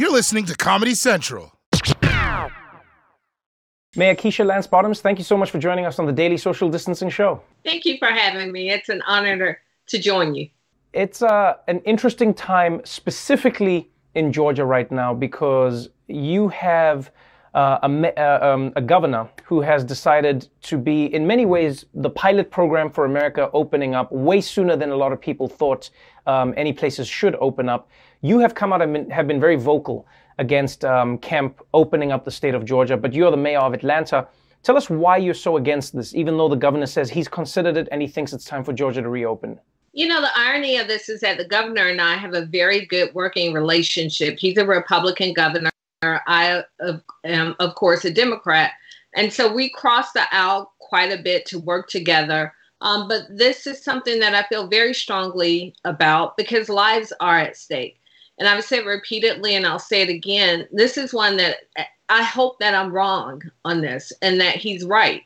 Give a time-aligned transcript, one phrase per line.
[0.00, 1.52] You're listening to Comedy Central.
[3.94, 6.70] Mayor Keisha Lance Bottoms, thank you so much for joining us on the Daily Social
[6.70, 7.42] Distancing Show.
[7.64, 8.70] Thank you for having me.
[8.70, 9.56] It's an honor to,
[9.88, 10.48] to join you.
[10.94, 17.10] It's uh, an interesting time, specifically in Georgia right now, because you have
[17.52, 22.08] uh, a, uh, um, a, governor who has decided to be, in many ways, the
[22.08, 25.90] pilot program for America opening up way sooner than a lot of people thought
[26.26, 27.90] um, any places should open up.
[28.22, 30.06] You have come out and have been very vocal
[30.38, 34.26] against um, Kemp opening up the state of Georgia, but you're the mayor of Atlanta.
[34.62, 37.88] Tell us why you're so against this, even though the governor says he's considered it
[37.90, 39.58] and he thinks it's time for Georgia to reopen.
[39.92, 42.86] You know, the irony of this is that the governor and I have a very
[42.86, 44.38] good working relationship.
[44.38, 45.70] He's a Republican governor.
[46.02, 46.62] I
[47.24, 48.72] am, of course, a Democrat.
[49.14, 52.52] And so we cross the aisle quite a bit to work together.
[52.82, 57.56] Um, but this is something that I feel very strongly about because lives are at
[57.56, 57.99] stake.
[58.40, 61.58] And I've said repeatedly, and I'll say it again this is one that
[62.08, 65.22] I hope that I'm wrong on this and that he's right.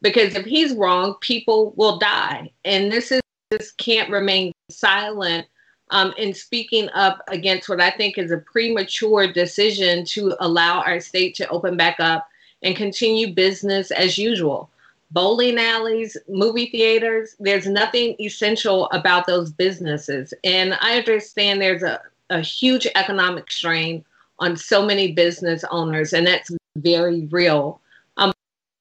[0.00, 2.52] Because if he's wrong, people will die.
[2.64, 5.46] And this is this can't remain silent
[5.90, 11.00] um, in speaking up against what I think is a premature decision to allow our
[11.00, 12.28] state to open back up
[12.62, 14.70] and continue business as usual.
[15.10, 20.34] Bowling alleys, movie theaters, there's nothing essential about those businesses.
[20.44, 24.04] And I understand there's a, a huge economic strain
[24.38, 27.80] on so many business owners, and that's very real.
[28.16, 28.32] Um,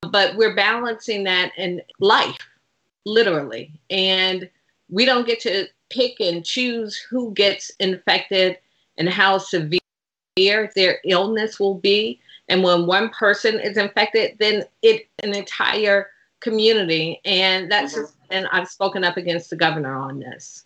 [0.01, 2.37] but we're balancing that in life,
[3.05, 3.71] literally.
[3.89, 4.49] And
[4.89, 8.57] we don't get to pick and choose who gets infected
[8.97, 9.79] and how severe
[10.75, 12.19] their illness will be.
[12.49, 16.09] And when one person is infected, then it an entire
[16.39, 17.19] community.
[17.25, 18.05] And that's mm-hmm.
[18.29, 20.65] and I've spoken up against the governor on this.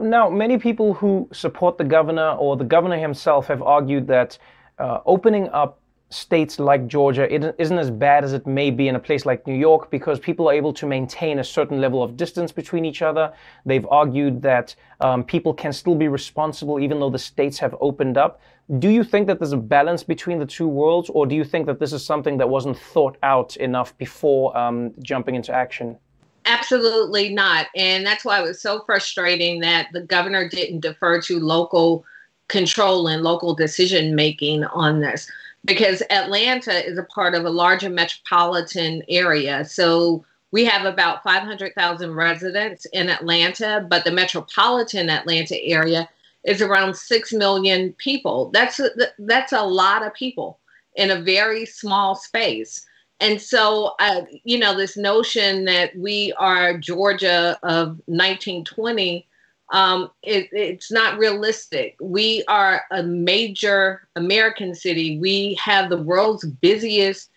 [0.00, 4.38] Now, many people who support the governor or the governor himself have argued that
[4.78, 5.78] uh, opening up
[6.10, 7.26] states like Georgia
[7.60, 10.48] isn't as bad as it may be in a place like New York because people
[10.48, 13.32] are able to maintain a certain level of distance between each other.
[13.66, 18.16] They've argued that um, people can still be responsible even though the states have opened
[18.16, 18.40] up.
[18.78, 21.66] Do you think that there's a balance between the two worlds, or do you think
[21.66, 25.98] that this is something that wasn't thought out enough before um, jumping into action?
[26.46, 27.66] Absolutely not.
[27.74, 32.04] And that's why it was so frustrating that the governor didn't defer to local
[32.48, 35.30] control and local decision making on this
[35.64, 39.64] because Atlanta is a part of a larger metropolitan area.
[39.64, 46.08] So we have about 500,000 residents in Atlanta, but the metropolitan Atlanta area
[46.44, 48.50] is around 6 million people.
[48.52, 50.58] That's a, that's a lot of people
[50.94, 52.84] in a very small space.
[53.24, 59.26] And so, uh, you know, this notion that we are Georgia of 1920
[59.70, 61.96] um, it, it's not realistic.
[61.98, 65.18] We are a major American city.
[65.18, 67.30] We have the world's busiest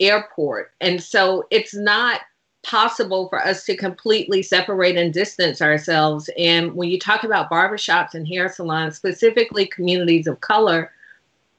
[0.00, 0.72] airport.
[0.80, 2.22] And so it's not
[2.62, 6.30] possible for us to completely separate and distance ourselves.
[6.38, 10.90] And when you talk about barbershops and hair salons, specifically communities of color,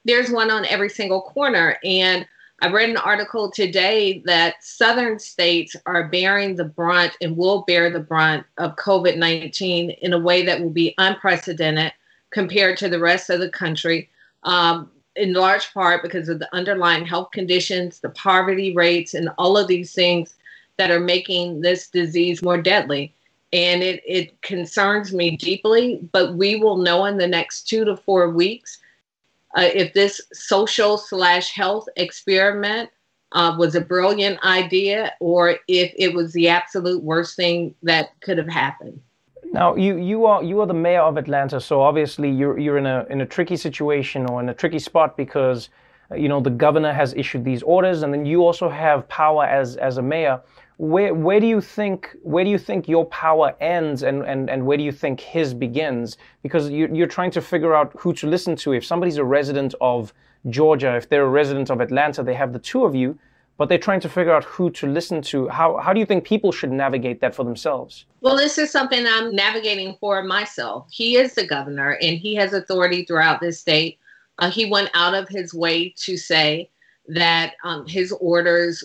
[0.04, 1.78] there's one on every single corner.
[1.84, 2.26] And
[2.60, 7.90] I read an article today that southern states are bearing the brunt and will bear
[7.90, 11.92] the brunt of COVID 19 in a way that will be unprecedented
[12.30, 14.08] compared to the rest of the country,
[14.44, 19.58] um, in large part because of the underlying health conditions, the poverty rates, and all
[19.58, 20.34] of these things
[20.78, 23.14] that are making this disease more deadly.
[23.52, 27.96] And it, it concerns me deeply, but we will know in the next two to
[27.96, 28.78] four weeks
[29.56, 32.90] uh, if this social slash health experiment
[33.32, 38.38] uh, was a brilliant idea or if it was the absolute worst thing that could
[38.38, 39.00] have happened.
[39.52, 42.86] Now you you are you are the mayor of Atlanta, so obviously you're you're in
[42.86, 45.70] a in a tricky situation or in a tricky spot because
[46.10, 49.44] uh, you know the governor has issued these orders, and then you also have power
[49.44, 50.40] as as a mayor
[50.78, 54.66] where where do you think where do you think your power ends and and, and
[54.66, 56.16] where do you think his begins?
[56.42, 58.72] Because you, you're trying to figure out who to listen to.
[58.72, 60.12] If somebody's a resident of
[60.48, 63.18] georgia if they're a resident of atlanta they have the two of you
[63.58, 65.48] but they're trying to figure out who to listen to.
[65.48, 68.04] How, how do you think people should navigate that for themselves?
[68.20, 70.86] Well this is something i'm navigating for myself.
[70.90, 73.98] He is the governor and he has authority throughout this state.
[74.38, 76.68] Uh, he went out of his way to say
[77.08, 78.84] that um, his orders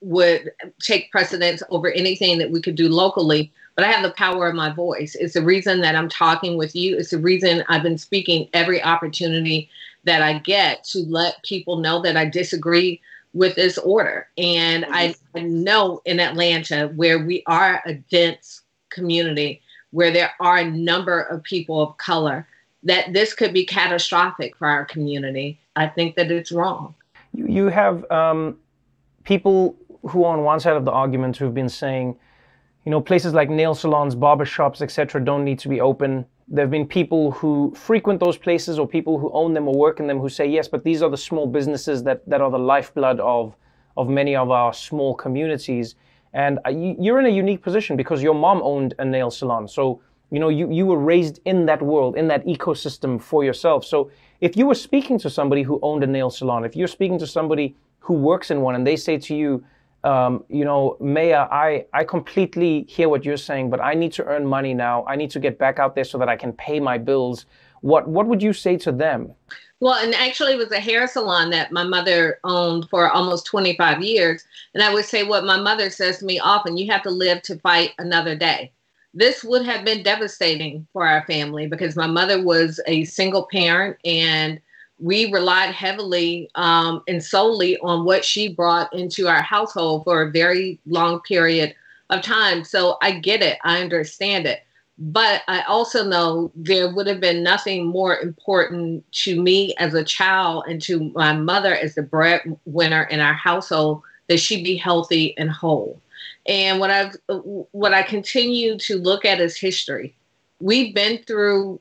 [0.00, 3.52] would take precedence over anything that we could do locally.
[3.76, 5.14] But I have the power of my voice.
[5.14, 6.96] It's the reason that I'm talking with you.
[6.98, 9.70] It's the reason I've been speaking every opportunity
[10.04, 13.00] that I get to let people know that I disagree
[13.32, 14.28] with this order.
[14.36, 19.62] And I, I know in Atlanta, where we are a dense community,
[19.92, 22.46] where there are a number of people of color,
[22.82, 26.94] that this could be catastrophic for our community, I think that it's wrong.
[27.32, 28.58] You have um,
[29.24, 29.76] people
[30.08, 32.16] who are on one side of the argument who've been saying,
[32.84, 36.24] you know, places like nail salons, barbershops, etc., don't need to be open.
[36.48, 40.00] There have been people who frequent those places or people who own them or work
[40.00, 42.58] in them who say, yes, but these are the small businesses that, that are the
[42.58, 43.54] lifeblood of,
[43.96, 45.94] of many of our small communities.
[46.32, 49.68] And uh, you're in a unique position because your mom owned a nail salon.
[49.68, 50.00] So,
[50.30, 53.84] you know, you, you were raised in that world, in that ecosystem for yourself.
[53.84, 57.18] So if you were speaking to somebody who owned a nail salon, if you're speaking
[57.18, 59.64] to somebody who works in one and they say to you,
[60.02, 64.24] um, you know, Mayor, I, I completely hear what you're saying, but I need to
[64.24, 65.04] earn money now.
[65.06, 67.46] I need to get back out there so that I can pay my bills.
[67.82, 69.34] What what would you say to them?
[69.80, 74.02] Well, and actually, it was a hair salon that my mother owned for almost 25
[74.02, 74.44] years.
[74.74, 77.40] And I would say what my mother says to me often you have to live
[77.42, 78.72] to fight another day.
[79.14, 83.96] This would have been devastating for our family because my mother was a single parent
[84.04, 84.60] and
[85.00, 90.30] we relied heavily um, and solely on what she brought into our household for a
[90.30, 91.74] very long period
[92.10, 92.64] of time.
[92.64, 94.62] So I get it, I understand it.
[94.98, 100.04] But I also know there would have been nothing more important to me as a
[100.04, 105.36] child and to my mother as the breadwinner in our household that she be healthy
[105.38, 106.02] and whole.
[106.46, 107.16] And what I've
[107.72, 110.14] what I continue to look at is history.
[110.60, 111.80] We've been through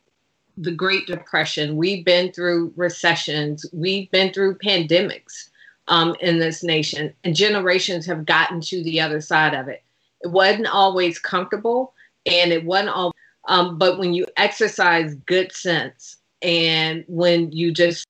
[0.60, 1.78] the Great Depression.
[1.78, 3.66] We've been through recessions.
[3.72, 5.50] We've been through pandemics
[5.88, 9.84] um, in this nation, and generations have gotten to the other side of it.
[10.22, 11.94] It wasn't always comfortable,
[12.26, 13.14] and it wasn't all.
[13.48, 18.06] Um, but when you exercise good sense, and when you just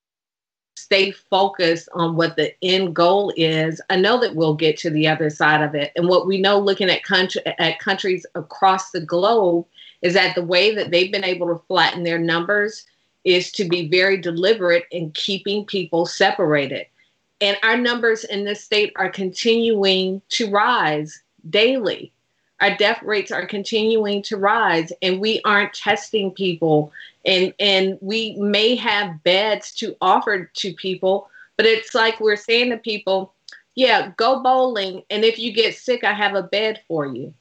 [0.75, 5.07] stay focused on what the end goal is, I know that we'll get to the
[5.07, 5.92] other side of it.
[5.96, 9.68] And what we know, looking at country at countries across the globe,
[10.01, 12.86] is that the way that they've been able to flatten their numbers
[13.25, 16.86] is to be very deliberate in keeping people separated.
[17.42, 22.12] And our numbers in this state are continuing to rise daily.
[22.62, 26.92] Our death rates are continuing to rise, and we aren't testing people.
[27.25, 32.72] And, and we may have beds to offer to people, but it's like we're saying
[32.72, 33.34] to people,
[33.75, 35.04] yeah, go bowling.
[35.10, 37.34] And if you get sick, I have a bed for you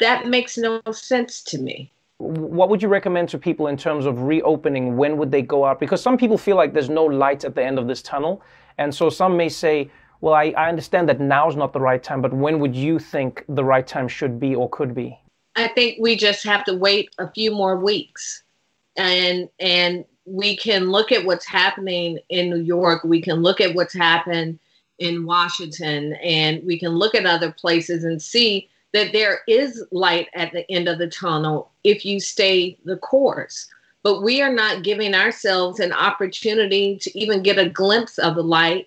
[0.00, 1.90] that makes no sense to me.
[2.18, 4.96] What would you recommend to people in terms of reopening?
[4.96, 5.80] When would they go out?
[5.80, 8.42] Because some people feel like there's no light at the end of this tunnel.
[8.78, 12.22] And so some may say, well, I, I understand that now's not the right time,
[12.22, 15.18] but when would you think the right time should be or could be?
[15.56, 18.42] I think we just have to wait a few more weeks.
[18.96, 23.04] And and we can look at what's happening in New York.
[23.04, 24.58] We can look at what's happened
[24.98, 30.28] in Washington and we can look at other places and see that there is light
[30.34, 33.66] at the end of the tunnel if you stay the course.
[34.04, 38.42] But we are not giving ourselves an opportunity to even get a glimpse of the
[38.42, 38.86] light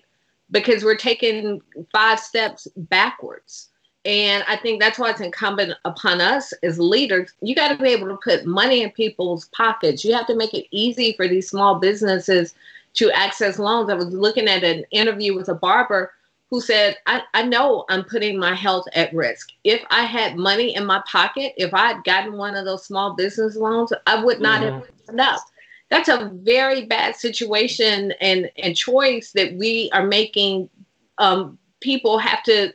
[0.50, 1.60] because we're taking
[1.92, 3.68] five steps backwards.
[4.06, 7.30] And I think that's why it's incumbent upon us as leaders.
[7.42, 10.04] You got to be able to put money in people's pockets.
[10.04, 12.54] You have to make it easy for these small businesses
[12.94, 13.90] to access loans.
[13.90, 16.12] I was looking at an interview with a barber
[16.50, 19.50] who said, I, I know I'm putting my health at risk.
[19.64, 23.14] If I had money in my pocket, if I had gotten one of those small
[23.14, 24.76] business loans, I would not mm-hmm.
[24.76, 25.42] have enough.
[25.90, 30.70] That's a very bad situation and, and choice that we are making
[31.18, 32.72] um, people have to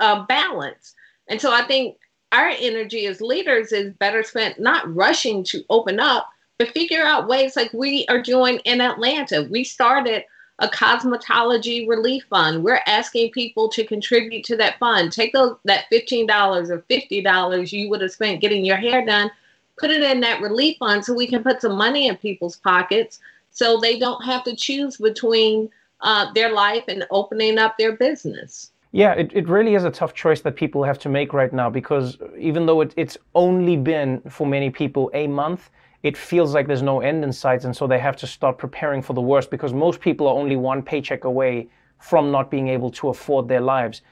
[0.00, 0.94] uh, balance.
[1.28, 1.96] And so I think
[2.32, 6.28] our energy as leaders is better spent not rushing to open up,
[6.58, 9.46] but figure out ways like we are doing in Atlanta.
[9.48, 10.24] We started–
[10.60, 12.62] a cosmetology relief fund.
[12.62, 15.10] We're asking people to contribute to that fund.
[15.10, 19.30] Take those that $15 or $50 you would have spent getting your hair done,
[19.78, 23.20] put it in that relief fund so we can put some money in people's pockets
[23.50, 25.70] so they don't have to choose between
[26.02, 28.70] uh, their life and opening up their business.
[28.92, 31.70] Yeah, it, it really is a tough choice that people have to make right now
[31.70, 35.70] because even though it, it's only been for many people a month,
[36.02, 37.64] it feels like there's no end in sight.
[37.64, 40.56] And so they have to start preparing for the worst because most people are only
[40.56, 44.02] one paycheck away from not being able to afford their lives.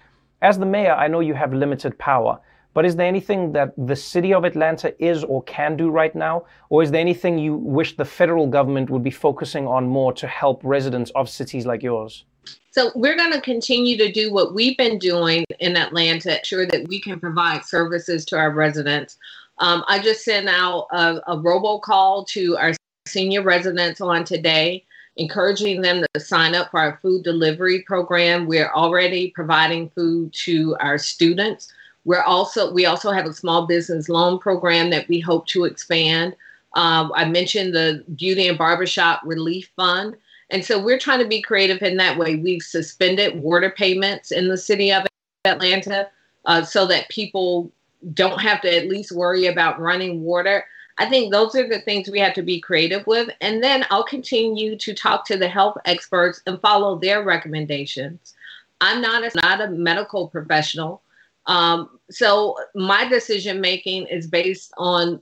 [0.43, 2.39] As the mayor, I know you have limited power,
[2.75, 6.45] but is there anything that the city of Atlanta is or can do right now?
[6.69, 10.29] Or is there anything you wish the federal government would be focusing on more to
[10.29, 12.25] help residents of cities like yours?
[12.71, 16.87] So we're going to continue to do what we've been doing in Atlanta, ensure that
[16.87, 19.17] we can provide services to our residents
[19.61, 22.73] um, I just sent out a, a robocall to our
[23.07, 24.85] senior residents on today,
[25.17, 28.47] encouraging them to sign up for our food delivery program.
[28.47, 31.73] We're already providing food to our students.
[32.05, 36.37] We're also we also have a small business loan program that we hope to expand.
[36.75, 40.17] Um, I mentioned the Beauty and Barbershop Relief Fund.
[40.51, 42.37] And so we're trying to be creative in that way.
[42.37, 45.07] We've suspended water payments in the city of
[45.45, 46.09] Atlanta
[46.47, 47.71] uh, so that people
[48.15, 50.65] don't have to at least worry about running water.
[50.99, 53.31] I think those are the things we have to be creative with.
[53.41, 58.35] And then I'll continue to talk to the health experts and follow their recommendations.
[58.81, 61.03] I'm not a, not a medical professional.
[61.47, 65.21] Um, so my decision making is based on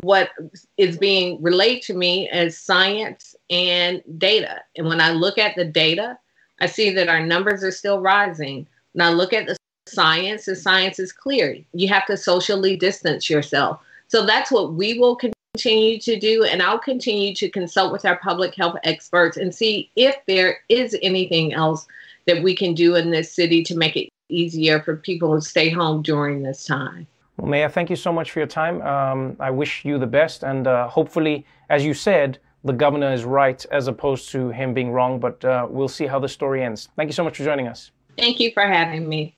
[0.00, 0.30] what
[0.76, 4.62] is being relayed to me as science and data.
[4.76, 6.18] And when I look at the data,
[6.60, 8.66] I see that our numbers are still rising.
[8.92, 9.57] When I look at the
[9.88, 11.56] science, and science is clear.
[11.72, 13.80] You have to socially distance yourself.
[14.08, 16.44] So that's what we will continue to do.
[16.44, 20.96] And I'll continue to consult with our public health experts and see if there is
[21.02, 21.86] anything else
[22.26, 25.70] that we can do in this city to make it easier for people to stay
[25.70, 27.06] home during this time.
[27.38, 28.82] Well, Mayor, thank you so much for your time.
[28.82, 30.42] Um, I wish you the best.
[30.42, 34.90] And uh, hopefully, as you said, the governor is right as opposed to him being
[34.90, 35.20] wrong.
[35.20, 36.88] But uh, we'll see how the story ends.
[36.96, 37.90] Thank you so much for joining us.
[38.18, 39.37] Thank you for having me.